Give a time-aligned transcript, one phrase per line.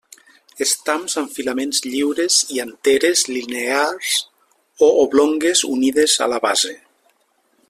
[0.65, 4.17] Estams amb filaments lliures i anteres linears
[4.89, 6.79] o oblongues unides a la base.